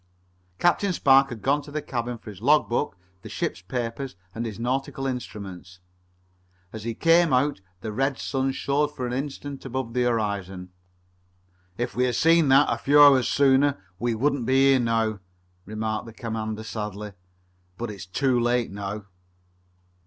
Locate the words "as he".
6.73-6.95